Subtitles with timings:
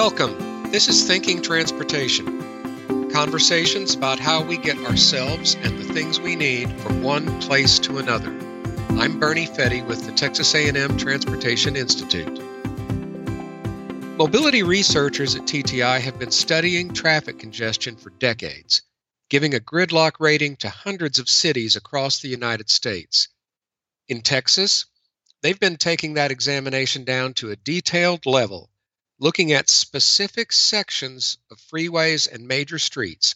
[0.00, 0.70] Welcome.
[0.70, 3.10] This is Thinking Transportation.
[3.10, 7.98] Conversations about how we get ourselves and the things we need from one place to
[7.98, 8.30] another.
[8.90, 12.40] I'm Bernie Fette with the Texas A&M Transportation Institute.
[14.16, 18.82] Mobility researchers at TTI have been studying traffic congestion for decades,
[19.28, 23.26] giving a gridlock rating to hundreds of cities across the United States.
[24.06, 24.86] In Texas,
[25.42, 28.70] they've been taking that examination down to a detailed level,
[29.18, 33.34] looking at specific sections of freeways and major streets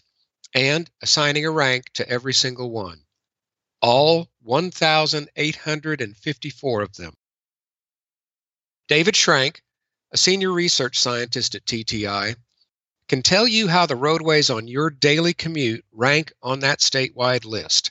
[0.55, 3.03] and assigning a rank to every single one.
[3.81, 7.15] All 1,854 of them.
[8.89, 9.61] David Schrank,
[10.13, 12.37] a senior research scientist at TTI,
[13.09, 17.91] can tell you how the roadways on your daily commute rank on that statewide list.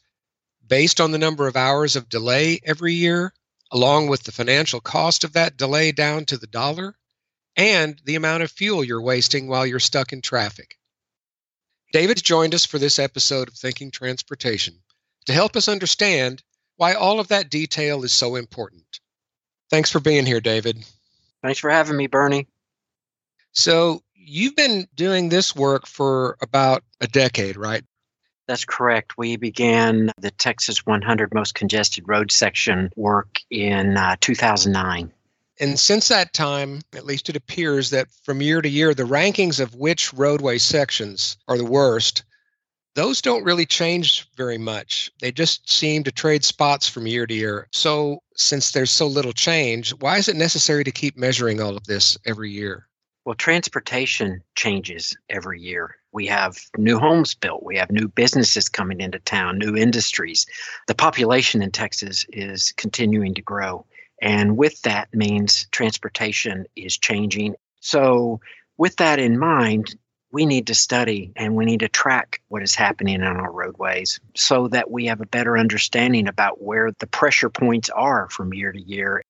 [0.65, 3.33] Based on the number of hours of delay every year,
[3.71, 6.95] along with the financial cost of that delay down to the dollar,
[7.55, 10.77] and the amount of fuel you're wasting while you're stuck in traffic.
[11.91, 14.75] David's joined us for this episode of Thinking Transportation
[15.25, 16.41] to help us understand
[16.77, 18.99] why all of that detail is so important.
[19.69, 20.83] Thanks for being here, David.
[21.43, 22.47] Thanks for having me, Bernie.
[23.51, 27.83] So, you've been doing this work for about a decade, right?
[28.47, 29.17] That's correct.
[29.17, 35.11] We began the Texas 100 most congested road section work in uh, 2009.
[35.61, 39.59] And since that time, at least it appears that from year to year, the rankings
[39.59, 42.23] of which roadway sections are the worst,
[42.95, 45.11] those don't really change very much.
[45.21, 47.67] They just seem to trade spots from year to year.
[47.71, 51.85] So, since there's so little change, why is it necessary to keep measuring all of
[51.85, 52.87] this every year?
[53.23, 55.95] Well, transportation changes every year.
[56.11, 60.47] We have new homes built, we have new businesses coming into town, new industries.
[60.87, 63.85] The population in Texas is continuing to grow.
[64.21, 67.55] And with that means transportation is changing.
[67.79, 68.39] So,
[68.77, 69.95] with that in mind,
[70.31, 74.19] we need to study and we need to track what is happening on our roadways
[74.35, 78.71] so that we have a better understanding about where the pressure points are from year
[78.71, 79.23] to year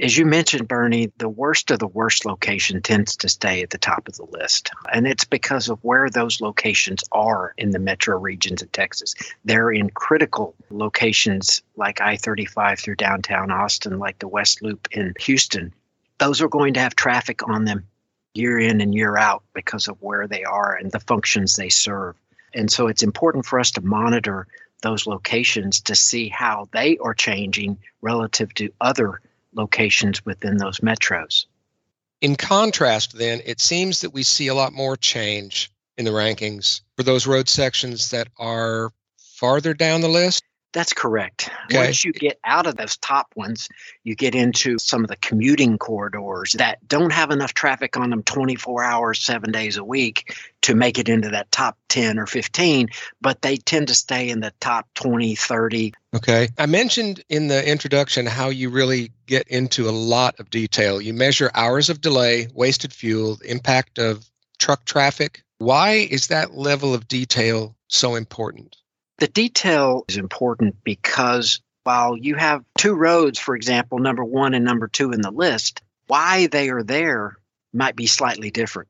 [0.00, 3.78] as you mentioned, Bernie, the worst of the worst location tends to stay at the
[3.78, 4.70] top of the list.
[4.92, 9.14] And it's because of where those locations are in the metro regions of Texas.
[9.44, 15.14] They're in critical locations like I 35 through downtown Austin, like the West Loop in
[15.20, 15.74] Houston.
[16.18, 17.84] Those are going to have traffic on them
[18.34, 22.14] year in and year out because of where they are and the functions they serve.
[22.54, 24.46] And so it's important for us to monitor
[24.82, 29.20] those locations to see how they are changing relative to other
[29.58, 31.44] locations within those metros.
[32.20, 36.80] In contrast, then, it seems that we see a lot more change in the rankings
[36.96, 38.92] for those road sections that are
[39.36, 40.42] farther down the list.
[40.72, 41.50] That's correct.
[41.66, 41.86] Okay.
[41.86, 43.68] Once you get out of those top ones,
[44.04, 48.22] you get into some of the commuting corridors that don't have enough traffic on them
[48.22, 52.88] 24 hours, seven days a week to make it into that top 10 or 15,
[53.20, 55.94] but they tend to stay in the top 20, 30.
[56.14, 56.48] Okay.
[56.58, 61.00] I mentioned in the introduction how you really get into a lot of detail.
[61.00, 64.28] You measure hours of delay, wasted fuel, impact of
[64.58, 65.42] truck traffic.
[65.58, 68.76] Why is that level of detail so important?
[69.18, 74.64] The detail is important because while you have two roads, for example, number one and
[74.64, 77.36] number two in the list, why they are there
[77.72, 78.88] might be slightly different.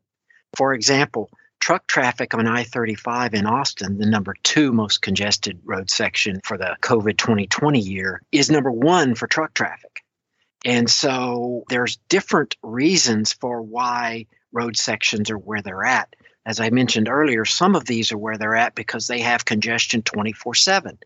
[0.54, 1.30] For example,
[1.60, 6.58] truck traffic on I 35 in Austin, the number two most congested road section for
[6.58, 10.02] the COVID 2020 year, is number one for truck traffic.
[10.64, 16.14] And so there's different reasons for why road sections are where they're at
[16.46, 20.02] as I mentioned earlier, some of these are where they're at because they have congestion
[20.02, 20.98] 24 7.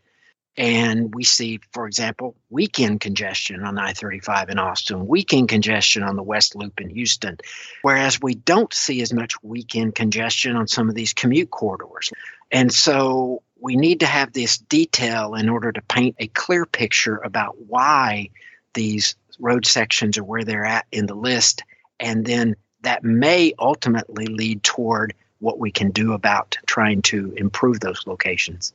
[0.56, 6.16] And we see, for example, weekend congestion on I 35 in Austin, weekend congestion on
[6.16, 7.38] the West Loop in Houston,
[7.80, 12.10] whereas we don't see as much weekend congestion on some of these commute corridors.
[12.50, 17.16] And so we need to have this detail in order to paint a clear picture
[17.24, 18.28] about why
[18.74, 21.62] these road sections are where they're at in the list.
[21.98, 27.80] And then that may ultimately lead toward what we can do about trying to improve
[27.80, 28.72] those locations.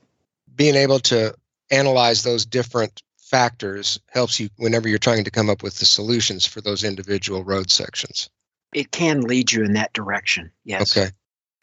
[0.56, 1.34] Being able to
[1.72, 6.46] analyze those different factors helps you whenever you're trying to come up with the solutions
[6.46, 8.30] for those individual road sections.
[8.74, 10.96] It can lead you in that direction, yes.
[10.96, 11.10] Okay.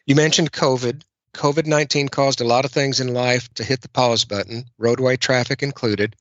[0.07, 1.03] You mentioned COVID.
[1.33, 5.17] COVID 19 caused a lot of things in life to hit the pause button, roadway
[5.17, 6.15] traffic included.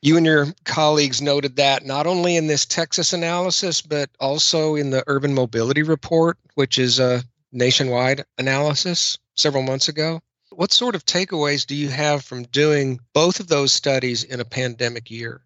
[0.00, 4.90] You and your colleagues noted that not only in this Texas analysis, but also in
[4.90, 10.20] the Urban Mobility Report, which is a nationwide analysis several months ago.
[10.50, 14.44] What sort of takeaways do you have from doing both of those studies in a
[14.44, 15.42] pandemic year?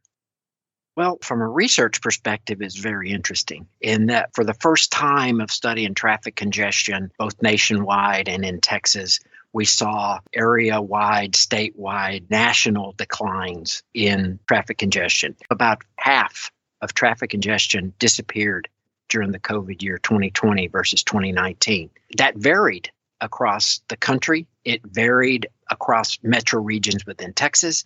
[0.96, 5.50] Well, from a research perspective, it's very interesting in that for the first time of
[5.50, 9.18] studying traffic congestion, both nationwide and in Texas,
[9.52, 15.36] we saw area wide, statewide, national declines in traffic congestion.
[15.50, 18.68] About half of traffic congestion disappeared
[19.08, 21.90] during the COVID year 2020 versus 2019.
[22.16, 22.90] That varied
[23.20, 24.46] across the country.
[24.64, 27.84] It varied across metro regions within Texas.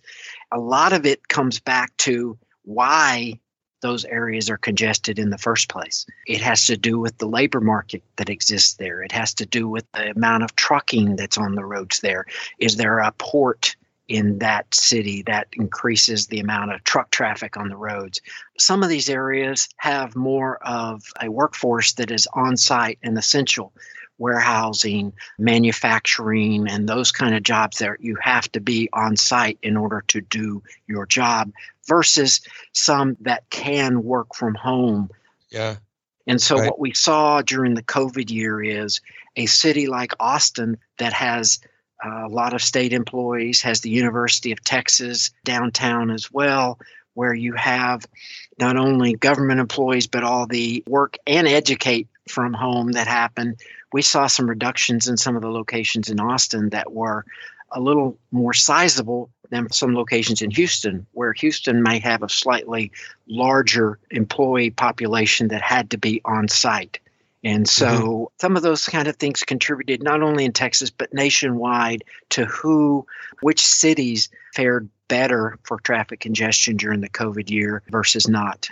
[0.51, 3.39] A lot of it comes back to why
[3.81, 6.05] those areas are congested in the first place.
[6.27, 9.01] It has to do with the labor market that exists there.
[9.01, 12.25] It has to do with the amount of trucking that's on the roads there.
[12.59, 13.75] Is there a port
[14.09, 18.19] in that city that increases the amount of truck traffic on the roads?
[18.57, 23.71] Some of these areas have more of a workforce that is on site and essential
[24.19, 29.77] warehousing, manufacturing, and those kind of jobs there, you have to be on site in
[29.77, 31.51] order to do your job
[31.87, 32.41] versus
[32.73, 35.09] some that can work from home.
[35.49, 35.77] Yeah.
[36.27, 36.65] And so, right.
[36.65, 39.01] what we saw during the COVID year is
[39.35, 41.59] a city like Austin that has
[42.03, 46.79] a lot of state employees, has the University of Texas downtown as well,
[47.13, 48.05] where you have
[48.59, 53.55] not only government employees, but all the work and educate from home that happen
[53.91, 57.25] we saw some reductions in some of the locations in Austin that were
[57.71, 62.91] a little more sizable than some locations in Houston, where Houston may have a slightly
[63.27, 66.99] larger employee population that had to be on site.
[67.43, 68.23] And so mm-hmm.
[68.41, 73.05] some of those kind of things contributed not only in Texas, but nationwide to who,
[73.41, 78.69] which cities fared better for traffic congestion during the COVID year versus not.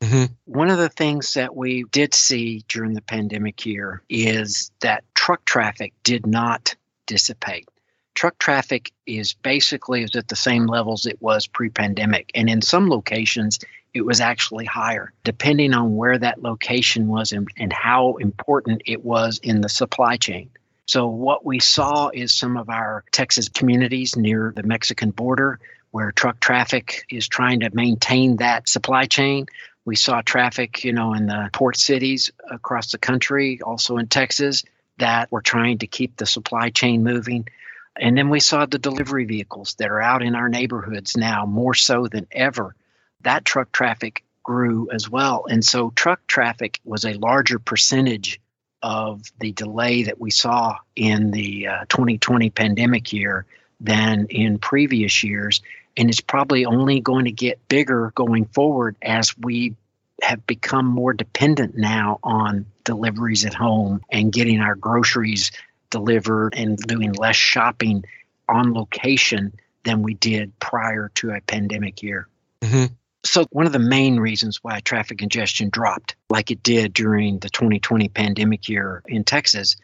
[0.00, 0.32] Mm-hmm.
[0.46, 5.44] One of the things that we did see during the pandemic year is that truck
[5.44, 6.74] traffic did not
[7.06, 7.68] dissipate.
[8.14, 12.88] Truck traffic is basically is at the same levels it was pre-pandemic, and in some
[12.88, 13.58] locations
[13.92, 19.04] it was actually higher, depending on where that location was and, and how important it
[19.04, 20.50] was in the supply chain.
[20.86, 25.60] So what we saw is some of our Texas communities near the Mexican border
[25.92, 29.46] where truck traffic is trying to maintain that supply chain.
[29.84, 34.64] We saw traffic, you know, in the port cities across the country, also in Texas,
[34.98, 37.48] that were trying to keep the supply chain moving.
[37.96, 41.74] And then we saw the delivery vehicles that are out in our neighborhoods now more
[41.74, 42.74] so than ever.
[43.22, 45.44] That truck traffic grew as well.
[45.48, 48.40] And so truck traffic was a larger percentage
[48.82, 53.44] of the delay that we saw in the uh, 2020 pandemic year
[53.78, 55.60] than in previous years
[55.96, 59.74] and it's probably only going to get bigger going forward as we
[60.22, 65.50] have become more dependent now on deliveries at home and getting our groceries
[65.88, 68.04] delivered and doing less shopping
[68.48, 69.52] on location
[69.84, 72.28] than we did prior to a pandemic year.
[72.62, 72.92] Mm-hmm.
[73.22, 77.50] So, one of the main reasons why traffic congestion dropped, like it did during the
[77.50, 79.76] 2020 pandemic year in Texas,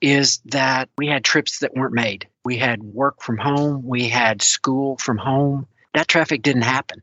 [0.00, 2.28] is that we had trips that weren't made.
[2.44, 5.66] We had work from home, we had school from home.
[5.94, 7.02] That traffic didn't happen.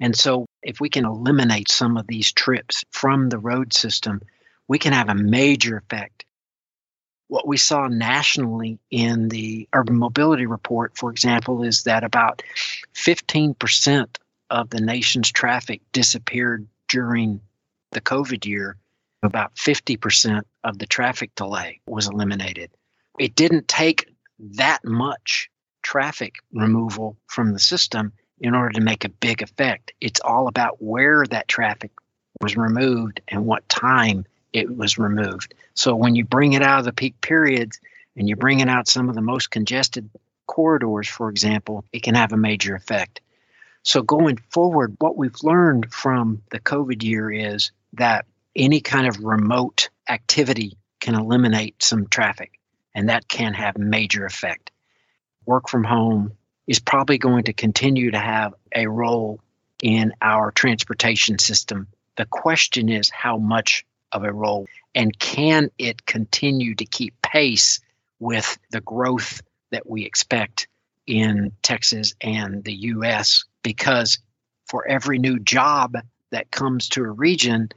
[0.00, 4.20] And so, if we can eliminate some of these trips from the road system,
[4.68, 6.24] we can have a major effect.
[7.28, 12.44] What we saw nationally in the urban mobility report, for example, is that about
[12.94, 14.06] 15%
[14.50, 17.40] of the nation's traffic disappeared during
[17.92, 18.76] the COVID year
[19.22, 22.70] about 50% of the traffic delay was eliminated.
[23.18, 25.50] It didn't take that much
[25.82, 29.92] traffic removal from the system in order to make a big effect.
[30.00, 31.90] It's all about where that traffic
[32.40, 35.54] was removed and what time it was removed.
[35.74, 37.80] So when you bring it out of the peak periods
[38.16, 40.08] and you're bringing out some of the most congested
[40.46, 43.20] corridors, for example, it can have a major effect.
[43.86, 48.26] So going forward, what we've learned from the COVID year is that
[48.56, 52.58] any kind of remote activity can eliminate some traffic,
[52.96, 54.72] and that can have major effect.
[55.44, 56.32] Work from home
[56.66, 59.38] is probably going to continue to have a role
[59.80, 61.86] in our transportation system.
[62.16, 64.66] The question is how much of a role,
[64.96, 67.78] and can it continue to keep pace
[68.18, 70.66] with the growth that we expect
[71.06, 73.44] in Texas and the US?
[73.66, 74.20] Because
[74.68, 75.96] for every new job
[76.30, 77.70] that comes to a region,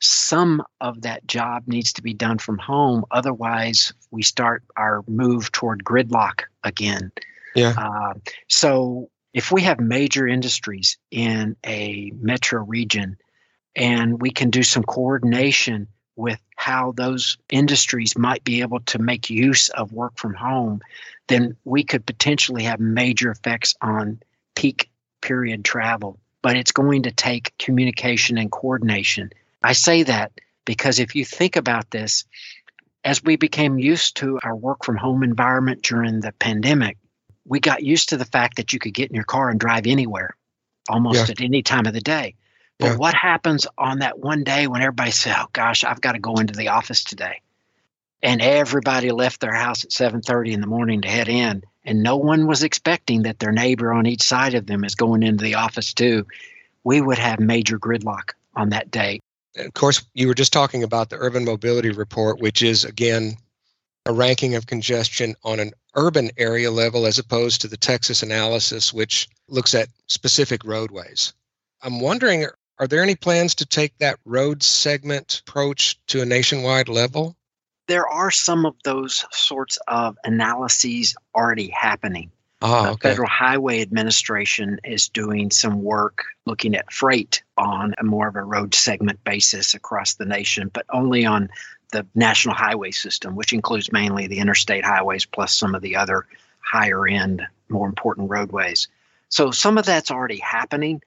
[0.00, 3.04] some of that job needs to be done from home.
[3.10, 7.10] Otherwise, we start our move toward gridlock again.
[7.56, 7.74] Yeah.
[7.76, 8.14] Uh,
[8.48, 13.16] so, if we have major industries in a metro region
[13.74, 19.28] and we can do some coordination with how those industries might be able to make
[19.28, 20.82] use of work from home,
[21.26, 24.20] then we could potentially have major effects on
[24.54, 24.88] peak
[25.22, 29.30] period travel but it's going to take communication and coordination.
[29.62, 30.32] I say that
[30.64, 32.24] because if you think about this,
[33.04, 36.98] as we became used to our work from home environment during the pandemic,
[37.44, 39.86] we got used to the fact that you could get in your car and drive
[39.86, 40.36] anywhere
[40.88, 41.32] almost yeah.
[41.32, 42.34] at any time of the day.
[42.78, 42.96] But yeah.
[42.96, 46.34] what happens on that one day when everybody says, "Oh gosh, I've got to go
[46.36, 47.40] into the office today,"
[48.22, 52.16] and everybody left their house at 7:30 in the morning to head in, and no
[52.16, 55.54] one was expecting that their neighbor on each side of them is going into the
[55.54, 56.26] office too,
[56.84, 59.20] we would have major gridlock on that day.
[59.56, 63.36] Of course, you were just talking about the urban mobility report, which is again
[64.06, 68.92] a ranking of congestion on an urban area level as opposed to the Texas analysis,
[68.92, 71.34] which looks at specific roadways.
[71.82, 72.46] I'm wondering
[72.78, 77.36] are there any plans to take that road segment approach to a nationwide level?
[77.92, 82.30] There are some of those sorts of analyses already happening.
[82.62, 82.92] Oh, okay.
[82.92, 88.36] The Federal Highway Administration is doing some work looking at freight on a more of
[88.36, 91.50] a road segment basis across the nation, but only on
[91.92, 96.26] the national highway system, which includes mainly the interstate highways plus some of the other
[96.60, 98.88] higher end, more important roadways.
[99.28, 101.02] So some of that's already happening.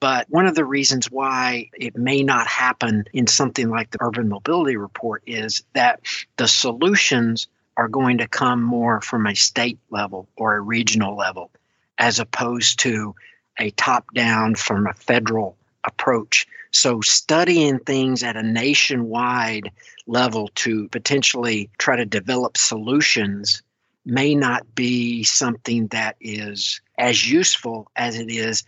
[0.00, 4.28] But one of the reasons why it may not happen in something like the Urban
[4.28, 6.00] Mobility Report is that
[6.36, 11.50] the solutions are going to come more from a state level or a regional level
[11.98, 13.14] as opposed to
[13.58, 16.46] a top down from a federal approach.
[16.72, 19.70] So, studying things at a nationwide
[20.06, 23.62] level to potentially try to develop solutions
[24.06, 28.64] may not be something that is as useful as it is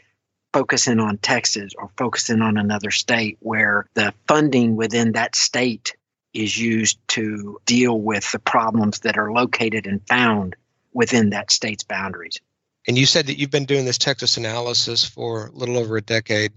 [0.53, 5.97] focusing on Texas or focusing on another state where the funding within that state
[6.35, 10.57] is used to deal with the problems that are located and found
[10.93, 12.41] within that state's boundaries.
[12.87, 16.03] And you said that you've been doing this Texas analysis for a little over a
[16.03, 16.53] decade.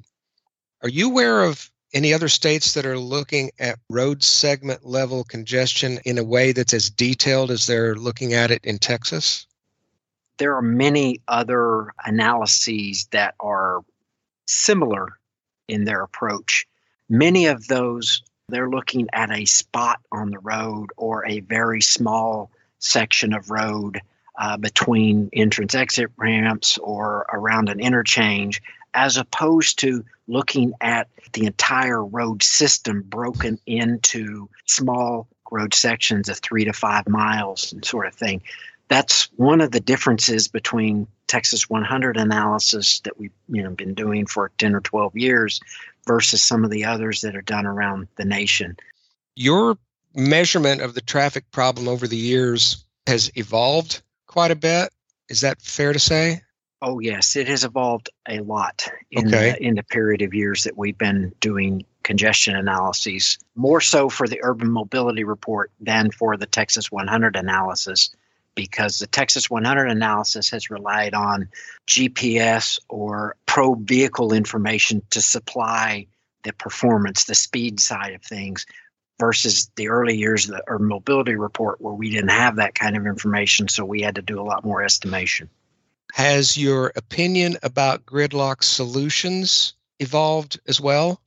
[0.81, 5.99] Are you aware of any other states that are looking at road segment level congestion
[6.03, 9.47] in a way that's as detailed as they're looking at it in Texas?
[10.37, 13.83] There are many other analyses that are
[14.47, 15.17] similar
[15.67, 16.67] in their approach.
[17.09, 22.51] Many of those they're looking at a spot on the road or a very small
[22.79, 23.99] section of road
[24.37, 28.61] uh, between entrance exit ramps or around an interchange,
[28.93, 36.37] as opposed to looking at the entire road system broken into small road sections of
[36.39, 38.41] three to five miles and sort of thing.
[38.87, 44.25] That's one of the differences between Texas 100 analysis that we've you know been doing
[44.25, 45.59] for 10 or 12 years
[46.05, 48.77] versus some of the others that are done around the nation.
[49.35, 49.77] Your
[50.13, 54.89] measurement of the traffic problem over the years has evolved quite a bit.
[55.29, 56.41] Is that fair to say?
[56.81, 59.51] Oh yes, it has evolved a lot in okay.
[59.51, 63.39] the, in the period of years that we've been doing congestion analyses.
[63.55, 68.11] More so for the urban mobility report than for the Texas 100 analysis
[68.55, 71.49] because the Texas 100 analysis has relied on
[71.87, 76.07] GPS or probe vehicle information to supply
[76.43, 78.65] the performance, the speed side of things,
[79.19, 82.97] versus the early years of the urban mobility report where we didn't have that kind
[82.97, 85.49] of information, so we had to do a lot more estimation.
[86.13, 91.21] Has your opinion about gridlock solutions evolved as well?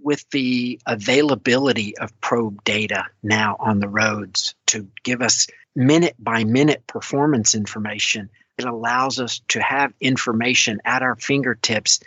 [0.00, 6.44] With the availability of probe data now on the roads to give us minute by
[6.44, 8.30] minute performance information.
[8.58, 12.00] It allows us to have information at our fingertips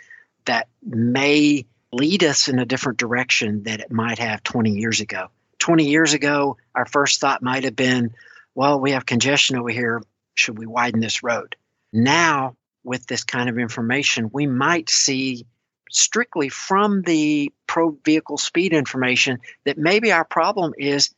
[0.44, 5.28] that may lead us in a different direction that it might have 20 years ago.
[5.58, 8.14] 20 years ago, our first thought might have been,
[8.54, 10.02] well, we have congestion over here.
[10.34, 11.56] Should we widen this road?
[11.92, 15.46] Now, with this kind of information, we might see
[15.90, 21.14] strictly from the probe vehicle speed information that maybe our problem is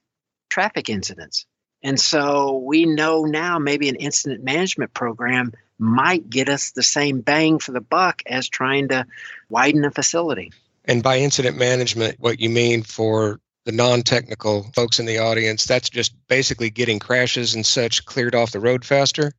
[0.49, 1.47] traffic incidents.
[1.83, 7.21] And so we know now maybe an incident management program might get us the same
[7.21, 9.07] bang for the buck as trying to
[9.49, 10.53] widen a facility.
[10.85, 15.67] And by incident management, what you mean for the non technical folks in the audience,
[15.67, 19.33] that's just basically getting crashes and such cleared off the road faster?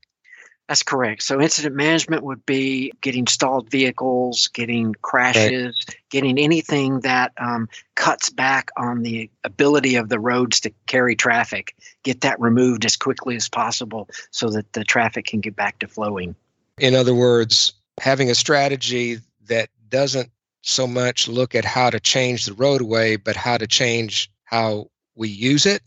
[0.70, 1.24] That's correct.
[1.24, 5.98] So incident management would be getting stalled vehicles, getting crashes, right.
[6.12, 11.76] getting anything that um, cuts back on the ability of the roads to carry traffic.
[12.04, 15.88] Get that removed as quickly as possible so that the traffic can get back to
[15.88, 16.36] flowing.
[16.78, 20.30] In other words, having a strategy that doesn't
[20.62, 25.30] so much look at how to change the roadway, but how to change how we
[25.30, 25.82] use it.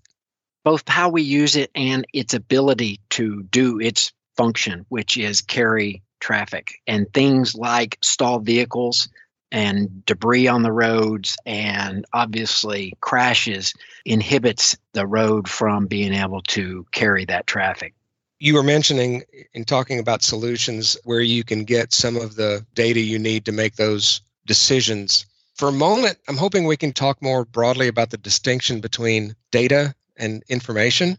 [0.65, 6.03] Both how we use it and its ability to do its function, which is carry
[6.21, 6.81] traffic.
[6.87, 9.09] And things like stalled vehicles
[9.51, 13.75] and debris on the roads and obviously crashes
[14.05, 17.95] inhibits the road from being able to carry that traffic.
[18.39, 19.23] You were mentioning
[19.53, 23.53] in talking about solutions where you can get some of the data you need to
[23.53, 25.27] make those decisions.
[25.55, 29.95] For a moment, I'm hoping we can talk more broadly about the distinction between data
[30.17, 31.19] and information.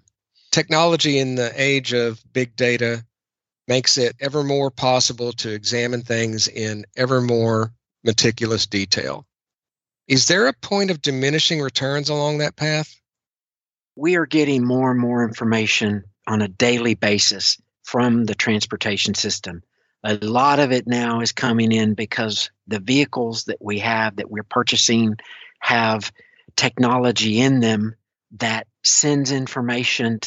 [0.54, 3.04] Technology in the age of big data
[3.68, 9.26] makes it ever more possible to examine things in ever more meticulous detail.
[10.08, 12.96] Is there a point of diminishing returns along that path?
[13.96, 19.64] We are getting more and more information on a daily basis from the transportation system.
[20.04, 24.30] A lot of it now is coming in because the vehicles that we have that
[24.30, 25.16] we're purchasing
[25.62, 26.12] have
[26.56, 27.96] technology in them
[28.34, 30.20] that sends information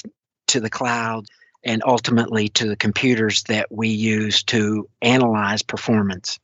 [0.49, 1.27] to the cloud
[1.65, 6.39] and ultimately to the computers that we use to analyze performance.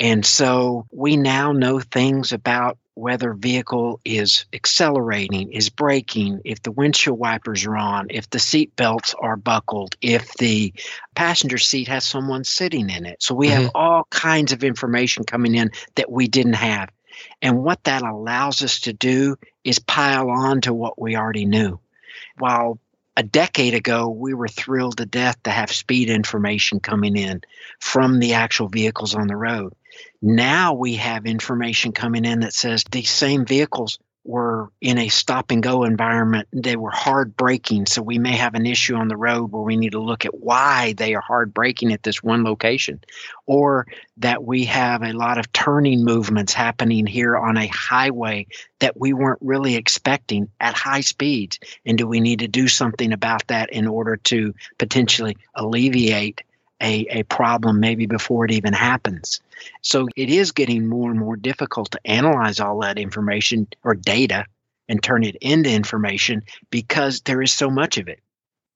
[0.00, 6.72] And so we now know things about whether vehicle is accelerating, is braking, if the
[6.72, 10.72] windshield wipers are on, if the seat belts are buckled, if the
[11.14, 13.22] passenger seat has someone sitting in it.
[13.22, 13.62] So we mm-hmm.
[13.62, 16.90] have all kinds of information coming in that we didn't have.
[17.40, 21.78] And what that allows us to do is pile on to what we already knew.
[22.38, 22.78] While
[23.18, 27.40] a decade ago, we were thrilled to death to have speed information coming in
[27.80, 29.72] from the actual vehicles on the road.
[30.22, 33.98] Now we have information coming in that says these same vehicles
[34.28, 36.46] were in a stop and go environment.
[36.52, 37.86] They were hard braking.
[37.86, 40.38] So we may have an issue on the road where we need to look at
[40.38, 43.00] why they are hard braking at this one location.
[43.46, 43.86] Or
[44.18, 48.46] that we have a lot of turning movements happening here on a highway
[48.80, 51.58] that we weren't really expecting at high speeds.
[51.86, 56.42] And do we need to do something about that in order to potentially alleviate
[56.80, 59.40] a, a problem maybe before it even happens.
[59.82, 64.46] So it is getting more and more difficult to analyze all that information or data
[64.88, 68.20] and turn it into information because there is so much of it.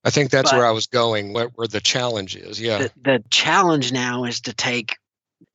[0.05, 2.61] I think that's but where I was going, where, where the challenge is.
[2.61, 2.79] Yeah.
[2.79, 4.97] The, the challenge now is to take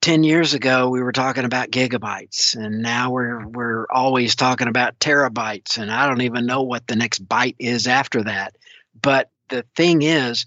[0.01, 4.99] 10 years ago we were talking about gigabytes and now we're we're always talking about
[4.99, 8.55] terabytes and I don't even know what the next byte is after that.
[9.01, 10.45] But the thing is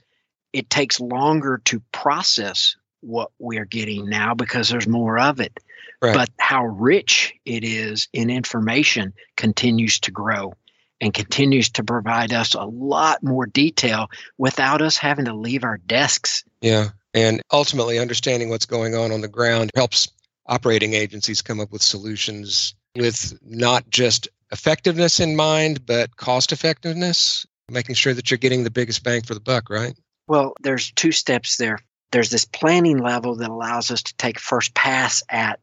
[0.52, 5.58] it takes longer to process what we're getting now because there's more of it.
[6.02, 6.14] Right.
[6.14, 10.54] But how rich it is in information continues to grow
[11.00, 15.78] and continues to provide us a lot more detail without us having to leave our
[15.78, 16.44] desks.
[16.60, 16.88] Yeah.
[17.12, 20.08] And ultimately, understanding what's going on on the ground helps
[20.46, 27.46] operating agencies come up with solutions with not just effectiveness in mind, but cost effectiveness,
[27.68, 29.94] making sure that you're getting the biggest bang for the buck, right?
[30.30, 31.80] Well, there's two steps there.
[32.12, 35.58] There's this planning level that allows us to take first pass at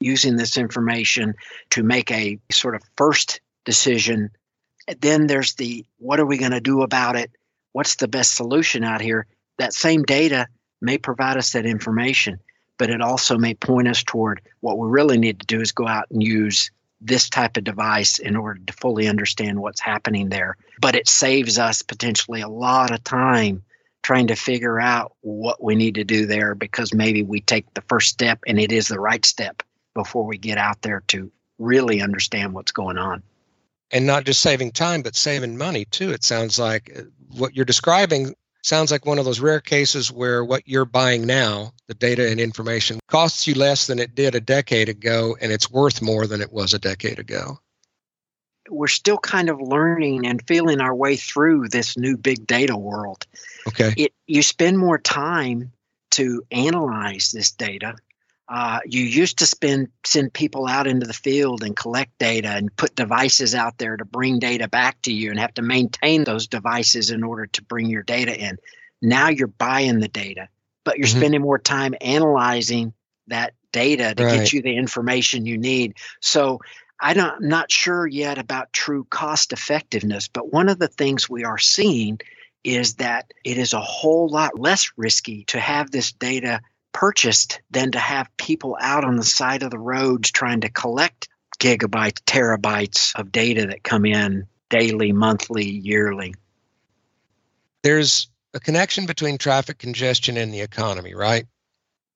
[0.00, 1.34] using this information
[1.70, 4.30] to make a sort of first decision.
[5.00, 7.30] Then there's the what are we going to do about it?
[7.74, 9.28] What's the best solution out here?
[9.58, 10.48] That same data
[10.80, 12.40] may provide us that information,
[12.76, 15.86] but it also may point us toward what we really need to do is go
[15.86, 20.56] out and use this type of device in order to fully understand what's happening there.
[20.80, 23.62] But it saves us potentially a lot of time
[24.08, 27.82] trying to figure out what we need to do there because maybe we take the
[27.90, 32.00] first step and it is the right step before we get out there to really
[32.00, 33.22] understand what's going on.
[33.90, 36.10] And not just saving time, but saving money too.
[36.10, 36.98] It sounds like
[37.36, 41.74] what you're describing sounds like one of those rare cases where what you're buying now,
[41.86, 45.70] the data and information, costs you less than it did a decade ago, and it's
[45.70, 47.58] worth more than it was a decade ago
[48.70, 53.26] we're still kind of learning and feeling our way through this new big data world.
[53.66, 53.92] Okay.
[53.96, 55.72] It you spend more time
[56.12, 57.96] to analyze this data.
[58.48, 62.74] Uh, you used to spend send people out into the field and collect data and
[62.76, 66.46] put devices out there to bring data back to you and have to maintain those
[66.46, 68.56] devices in order to bring your data in.
[69.02, 70.48] Now you're buying the data,
[70.84, 71.18] but you're mm-hmm.
[71.18, 72.94] spending more time analyzing
[73.26, 74.38] that data to right.
[74.38, 75.94] get you the information you need.
[76.20, 76.60] So
[77.00, 81.28] I don't, I'm not sure yet about true cost effectiveness, but one of the things
[81.28, 82.20] we are seeing
[82.64, 86.60] is that it is a whole lot less risky to have this data
[86.92, 91.28] purchased than to have people out on the side of the roads trying to collect
[91.60, 96.34] gigabytes, terabytes of data that come in daily, monthly, yearly.
[97.82, 101.46] There's a connection between traffic congestion and the economy, right?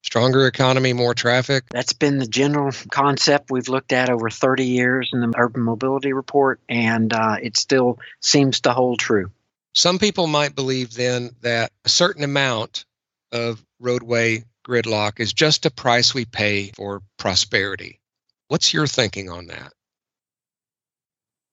[0.02, 1.64] Stronger economy, more traffic?
[1.70, 6.12] That's been the general concept we've looked at over 30 years in the Urban Mobility
[6.12, 9.30] Report, and uh, it still seems to hold true.
[9.74, 12.84] Some people might believe then that a certain amount
[13.30, 18.00] of roadway gridlock is just a price we pay for prosperity.
[18.48, 19.72] What's your thinking on that?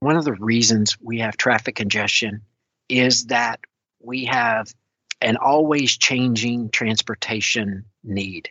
[0.01, 2.41] One of the reasons we have traffic congestion
[2.87, 3.59] is that
[4.01, 4.73] we have
[5.21, 8.49] an always changing transportation need.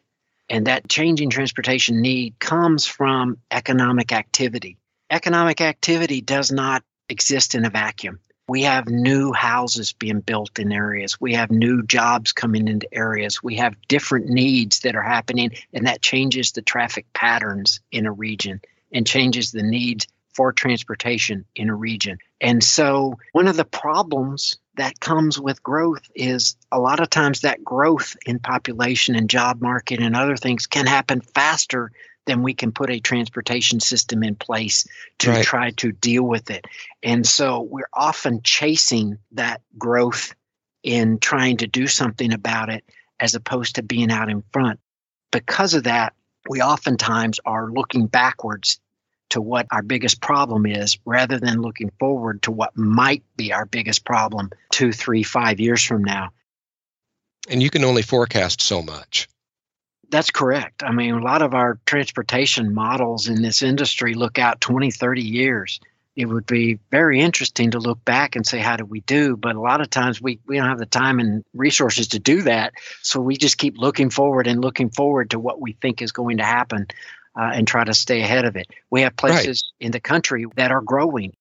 [0.50, 4.78] And that changing transportation need comes from economic activity.
[5.10, 8.20] Economic activity does not exist in a vacuum.
[8.48, 11.20] We have new houses being built in areas.
[11.20, 13.42] We have new jobs coming into areas.
[13.42, 18.12] We have different needs that are happening, and that changes the traffic patterns in a
[18.12, 22.18] region and changes the needs for transportation in a region.
[22.40, 27.40] And so, one of the problems that comes with growth is a lot of times
[27.40, 31.90] that growth in population and job market and other things can happen faster
[32.26, 34.86] than we can put a transportation system in place
[35.18, 35.44] to right.
[35.44, 36.66] try to deal with it.
[37.02, 40.34] And so we're often chasing that growth
[40.82, 42.84] in trying to do something about it
[43.18, 44.78] as opposed to being out in front.
[45.32, 46.12] Because of that,
[46.48, 48.78] we oftentimes are looking backwards
[49.30, 53.66] to what our biggest problem is rather than looking forward to what might be our
[53.66, 56.30] biggest problem two, three, five years from now.
[57.48, 59.28] And you can only forecast so much.
[60.10, 60.82] That's correct.
[60.82, 65.22] I mean, a lot of our transportation models in this industry look out 20, 30
[65.22, 65.80] years.
[66.16, 69.36] It would be very interesting to look back and say, how did we do?
[69.36, 72.42] But a lot of times we, we don't have the time and resources to do
[72.42, 72.72] that.
[73.02, 76.38] So we just keep looking forward and looking forward to what we think is going
[76.38, 76.88] to happen
[77.38, 78.66] uh, and try to stay ahead of it.
[78.90, 79.86] We have places right.
[79.86, 81.34] in the country that are growing.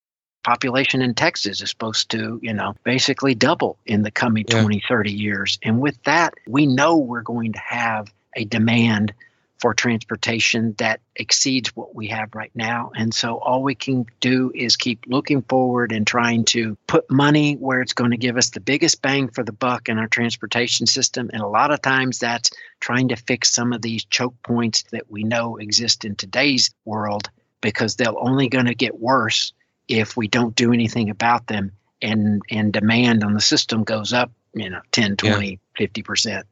[0.44, 4.62] Population in Texas is supposed to, you know, basically double in the coming yeah.
[4.62, 5.60] 20, 30 years.
[5.64, 9.14] And with that, we know we're going to have a demand
[9.60, 12.92] for transportation that exceeds what we have right now.
[12.96, 17.56] And so all we can do is keep looking forward and trying to put money
[17.56, 20.86] where it's going to give us the biggest bang for the buck in our transportation
[20.86, 21.30] system.
[21.34, 25.10] And a lot of times that's trying to fix some of these choke points that
[25.10, 27.30] we know exist in today's world
[27.62, 29.54] because they're only going to get worse
[29.88, 34.32] if we don't do anything about them and and demand on the system goes up,
[34.54, 35.88] you know, 10, 20, yeah.
[35.88, 36.44] 50%.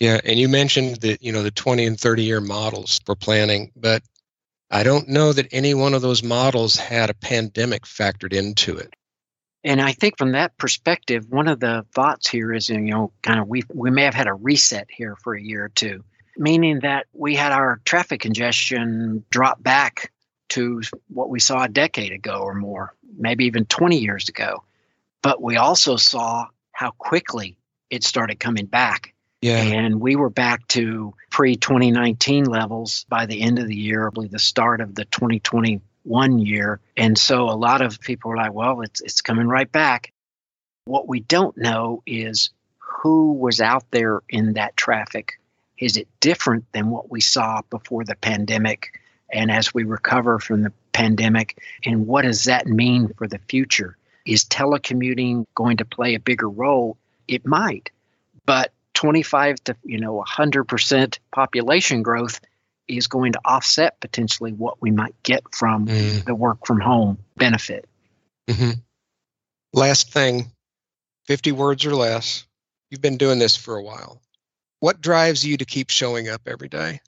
[0.00, 3.70] Yeah, and you mentioned that you know the 20 and 30 year models for planning,
[3.76, 4.02] but
[4.70, 8.94] I don't know that any one of those models had a pandemic factored into it.
[9.62, 13.40] And I think from that perspective, one of the thoughts here is, you know, kind
[13.40, 16.02] of we we may have had a reset here for a year or two,
[16.38, 20.10] meaning that we had our traffic congestion drop back
[20.50, 24.64] to what we saw a decade ago or more, maybe even 20 years ago.
[25.22, 27.56] But we also saw how quickly
[27.90, 29.14] it started coming back.
[29.40, 29.62] Yeah.
[29.62, 34.10] And we were back to pre 2019 levels by the end of the year, I
[34.10, 36.80] believe the start of the 2021 year.
[36.96, 40.12] And so a lot of people were like, well, it's, it's coming right back.
[40.84, 45.40] What we don't know is who was out there in that traffic.
[45.78, 49.00] Is it different than what we saw before the pandemic?
[49.32, 53.96] And as we recover from the pandemic, and what does that mean for the future?
[54.26, 56.98] Is telecommuting going to play a bigger role?
[57.26, 57.90] It might.
[58.44, 62.38] But 25 to you know 100% population growth
[62.86, 66.22] is going to offset potentially what we might get from mm.
[66.26, 67.88] the work from home benefit.
[68.46, 68.72] Mm-hmm.
[69.72, 70.50] Last thing
[71.24, 72.44] 50 words or less.
[72.90, 74.20] You've been doing this for a while.
[74.80, 77.00] What drives you to keep showing up every day?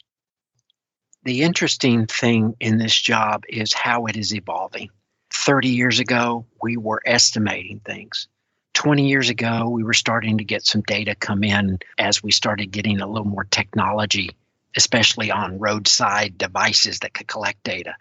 [1.24, 4.88] The interesting thing in this job is how it is evolving.
[5.30, 8.28] 30 years ago, we were estimating things.
[8.74, 12.70] 20 years ago, we were starting to get some data come in as we started
[12.70, 14.30] getting a little more technology,
[14.76, 17.94] especially on roadside devices that could collect data.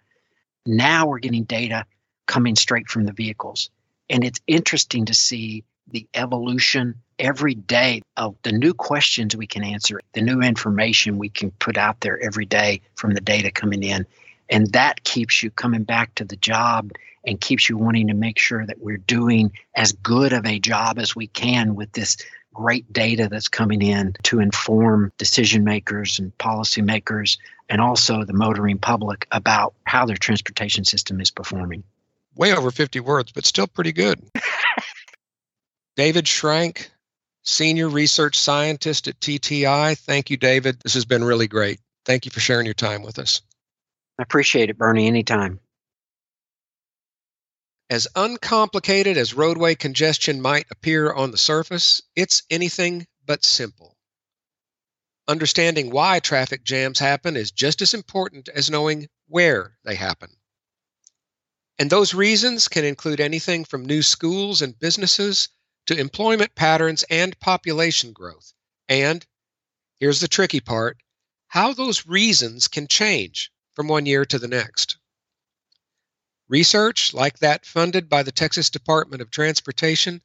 [0.66, 1.86] Now we're getting data
[2.28, 3.70] coming straight from the vehicles.
[4.10, 9.64] And it's interesting to see the evolution every day of the new questions we can
[9.64, 13.84] answer, the new information we can put out there every day from the data coming
[13.84, 14.06] in.
[14.52, 16.92] And that keeps you coming back to the job
[17.26, 21.00] and keeps you wanting to make sure that we're doing as good of a job
[21.00, 22.18] as we can with this
[22.54, 27.38] great data that's coming in to inform decision makers and policymakers
[27.70, 31.84] and also the motoring public about how their transportation system is performing.
[32.36, 34.22] Way over 50 words, but still pretty good.
[35.96, 36.90] David Schrank,
[37.44, 39.98] Senior Research Scientist at TTI.
[39.98, 40.80] Thank you, David.
[40.82, 41.80] This has been really great.
[42.06, 43.42] Thank you for sharing your time with us.
[44.20, 45.60] I appreciate it, Bernie, anytime.
[47.90, 53.98] As uncomplicated as roadway congestion might appear on the surface, it's anything but simple.
[55.28, 60.30] Understanding why traffic jams happen is just as important as knowing where they happen.
[61.80, 65.50] And those reasons can include anything from new schools and businesses
[65.88, 68.54] to employment patterns and population growth.
[68.88, 69.26] And
[70.02, 70.98] Here's the tricky part
[71.50, 74.98] how those reasons can change from one year to the next.
[76.48, 80.22] Research, like that funded by the Texas Department of Transportation,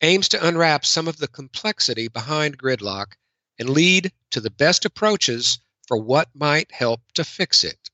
[0.00, 3.14] aims to unwrap some of the complexity behind gridlock
[3.58, 7.90] and lead to the best approaches for what might help to fix it.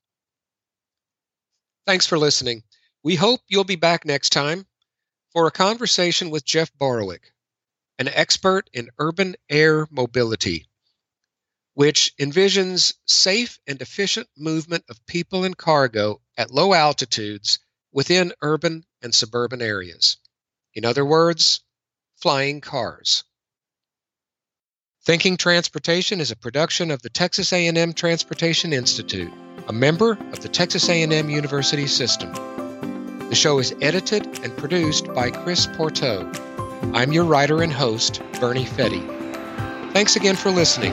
[1.86, 2.62] Thanks for listening.
[3.02, 4.66] We hope you'll be back next time
[5.32, 7.32] for a conversation with Jeff Borowiec,
[7.98, 10.66] an expert in urban air mobility,
[11.80, 17.58] which envisions safe and efficient movement of people and cargo at low altitudes
[17.90, 20.18] within urban and suburban areas.
[20.74, 21.60] In other words,
[22.20, 23.24] flying cars.
[25.06, 29.32] Thinking Transportation is a production of the Texas A&M Transportation Institute,
[29.66, 32.30] a member of the Texas A&M University System.
[33.30, 36.30] The show is edited and produced by Chris Pourteau.
[36.92, 39.02] I'm your writer and host, Bernie Fette.
[39.94, 40.92] Thanks again for listening.